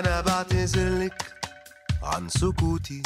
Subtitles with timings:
[0.00, 1.22] وأنا بعتذرلك
[2.02, 3.02] عن سكوتي.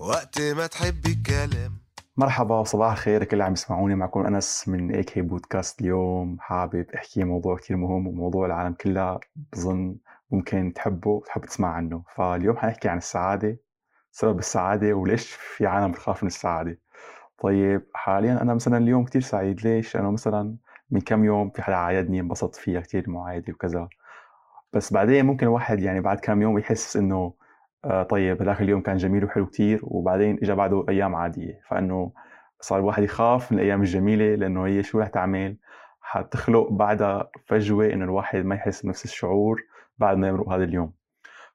[0.00, 1.72] وقت ما تحبي الكلام.
[2.16, 3.22] مرحبا وصباح الخير.
[3.22, 6.36] لكل اللي عم يسمعوني معكم أنس من اي كي بودكاست اليوم.
[6.40, 9.20] حابب أحكي موضوع كثير مهم وموضوع العالم كلها
[9.52, 9.96] بظن
[10.30, 12.02] ممكن تحبه وتحب تسمع عنه.
[12.16, 13.56] فاليوم حنحكي عن السعادة
[14.12, 16.78] سبب السعادة وليش في عالم بتخاف من السعادة.
[17.38, 19.66] طيب حاليا أنا مثلا اليوم كثير سعيد.
[19.66, 20.56] ليش؟ لأنه مثلا
[20.90, 23.88] من كم يوم في حدا عايدني انبسطت فيها كثير معايدة وكذا.
[24.74, 27.32] بس بعدين ممكن الواحد يعني بعد كم يوم يحس إنه
[27.84, 31.60] آه طيب هذاك اليوم كان جميل وحلو كتير وبعدين اجى بعده أيام عادية.
[31.68, 32.12] فإنه
[32.60, 35.56] صار الواحد يخاف من الأيام الجميلة لإنه هي شو رح تعمل؟
[36.00, 39.62] حتخلق بعدها فجوة إنه الواحد ما يحس بنفس الشعور
[39.98, 40.92] بعد ما يمرق هذا اليوم.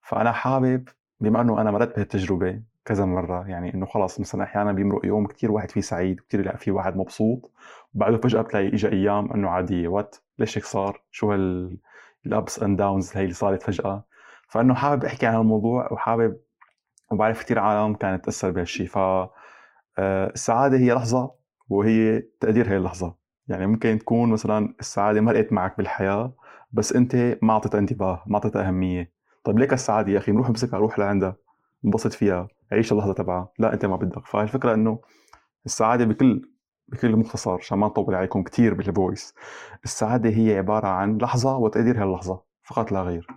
[0.01, 0.89] فأنا حابب
[1.19, 5.51] بما إنه أنا مرت بهالتجربة كذا مرة يعني إنه خلص مثلا أحيانا بيمرق يوم كثير
[5.51, 7.51] واحد فيه سعيد وكثير في واحد مبسوط
[7.95, 9.87] وبعده فجأة بتلاقي اجى أيام إنه عادية.
[9.87, 11.77] what ليش هيك صار؟ شو هال
[12.25, 14.05] ال ups and downs هي اللي صارت فجأة.
[14.49, 16.37] فإنه حابب أحكي عن الموضوع وحابب
[17.11, 18.97] وبعرف كثير عالم كانت تأثر بهالشيء ف
[19.99, 21.31] السعادة هي لحظة
[21.69, 23.15] وهي تقدير هي اللحظة.
[23.47, 26.33] يعني ممكن تكون مثلا السعادة مرقت معك بالحياة
[26.71, 29.11] بس أنت ما اعطيتها انتباه ما اعطيتها أهمية.
[29.43, 31.35] طيب ليك السعاده يا أخي؟ نروح امسكها روح لعندها
[31.85, 33.51] انبسط فيها عيش اللحظة تبعها.
[33.59, 34.25] لا أنت ما بدك.
[34.25, 34.99] فالفكرة إنه
[35.65, 36.49] السعادة بكل
[36.91, 39.35] بكل مختصر عشان ما نطول عليكم كثير بالفويس
[39.83, 43.27] السعادة هي عبارة عن لحظة وتقدير هاللحظة فقط لا غير.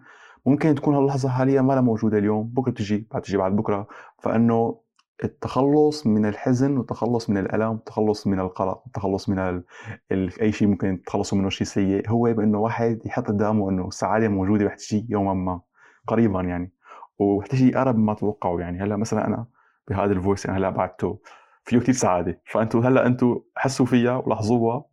[0.46, 3.86] ممكن تكون هاللحظة حاليا ما لها موجودة اليوم بكرة تجي بعد تجي بعد بكرة.
[4.18, 4.78] فإنه
[5.24, 9.64] التخلص من الحزن والتخلص من الألم والتخلص من القلق والتخلص من ال...
[10.12, 10.40] ال...
[10.40, 14.64] أي شيء ممكن تخلصوا منه شيء سيء هو بأنه واحد يحط قدامه أنه السعادة موجودة
[14.64, 15.60] رح تجي يوما ما
[16.06, 16.72] قريبا يعني.
[17.18, 18.82] ورح تجي أقرب مما تتوقعوا يعني.
[18.82, 19.46] هلأ مثلا أنا
[19.88, 21.18] بهذا الفويس أنا هلأ بعته
[21.64, 24.84] فيه كثير سعاده فانتم هلأ أنتم حسوا فيها ولاحظوها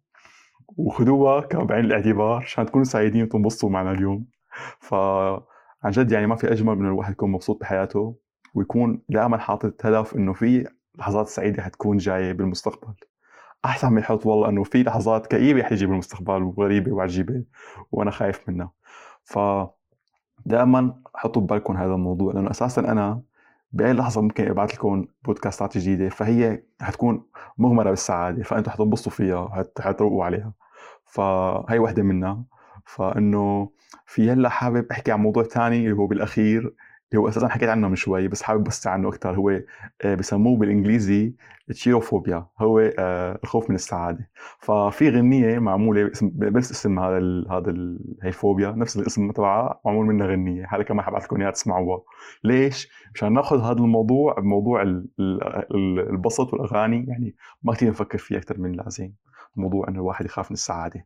[0.78, 4.26] وخذوها بعين الاعتبار عشان تكونوا سعيدين وتنبسطوا معنا اليوم.
[4.80, 8.16] فعن جد يعني ما في أجمل من الواحد يكون مبسوط بحياته
[8.54, 12.94] ويكون دائما حاطط هدف إنه في لحظات سعيدة حتكون جاية بالمستقبل.
[13.66, 17.44] أحسن من يحط والله إنه في لحظات كئيبة حتيجي بالمستقبل وغريبة وعجيبة
[17.92, 18.72] وأنا خايف منها.
[19.24, 19.40] ف
[20.46, 23.22] دائما حطوا ببالكم هذا الموضوع لأنه أساسا أنا
[23.72, 27.26] بأي لحظة ممكن ابعث لكم بودكاستات جديدة فهي حتكون
[27.58, 30.54] مغمرة بالسعاده فأنتم حتنبسطوا فيها حتروقوا عليها.
[31.06, 32.44] فهي وحدة منها.
[32.86, 33.70] فإنه
[34.06, 36.60] في هلأ حابب أحكي عن موضوع ثاني اللي هو بالأخير
[37.12, 39.50] اللي هو أساسا حكيت عنه من شوي بس حابب بس عنه أكثر هو
[40.02, 41.34] آه، بسموه بالإنجليزي
[41.74, 44.30] تشيروفوبيا هو آه، الخوف من السعادة.
[44.60, 47.18] ففي غنية معمولة بس اسم هذا
[47.52, 47.72] هذا
[48.24, 50.68] هي الفوبيا نفس الاسم تبعها معمول منها غنية.
[50.70, 52.02] هذا كمان حبعث لكم إياها تسمعوها.
[52.44, 55.04] ليش؟ مشان ناخذ هذا الموضوع بموضوع
[56.10, 59.12] البسط والأغاني يعني ما كثير نفكر فيه أكثر من اللازم.
[59.56, 61.06] موضوع إنه الواحد يخاف من السعادة.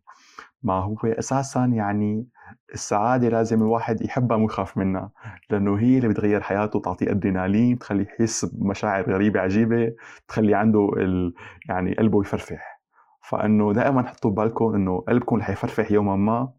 [0.63, 2.27] ما هو أساسا يعني
[2.73, 5.11] السعادة لازم الواحد يحبها مو يخاف منها.
[5.49, 9.93] لأنه هي اللي بتغير حياته تعطيه أدرينالين تخليه يحس بمشاعر غريبة عجيبة
[10.27, 11.33] تخلي عنده ال...
[11.69, 12.81] يعني قلبه يفرفح.
[13.29, 16.51] فإنه دائما حطوا ببالكم إنه قلبكم رح يفرفح يوما ما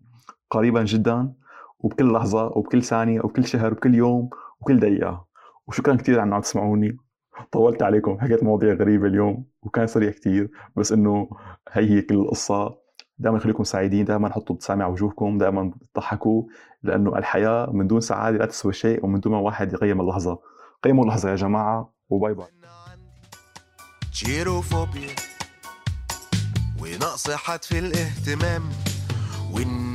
[0.50, 1.32] قريبا جدا
[1.78, 5.27] وبكل لحظة وبكل ثانية وبكل شهر وبكل يوم وكل دقيقة.
[5.66, 6.97] وشكرا كثير عم تسمعوني.
[7.53, 11.28] طولت عليكم حكيت مواضيع غريبة اليوم وكان سريع كثير بس إنه
[11.72, 12.84] هي هي كل القصة.
[13.19, 16.43] دائما خليكم سعيدين دائما حطوا ابتسامه على وجوهكم دائما تضحكوا
[16.83, 20.38] لأنه الحياة من دون سعادة لا تسوى شيء ومن دون ما واحد يقيم اللحظة.
[20.83, 22.47] قيموا اللحظة يا جماعة وباي باي.
[24.14, 25.14] جيروفوبيا.
[26.78, 28.72] ونقص حد في الاهتمام.
[29.50, 29.94] وإن